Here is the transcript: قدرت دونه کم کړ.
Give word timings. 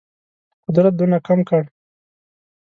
قدرت 0.65 0.93
دونه 0.99 1.17
کم 1.27 1.39
کړ. 1.49 1.61